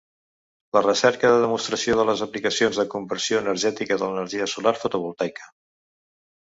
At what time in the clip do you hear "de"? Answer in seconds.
1.33-1.43, 1.99-2.05, 2.83-2.87, 4.01-4.09